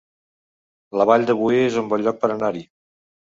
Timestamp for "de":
1.27-1.35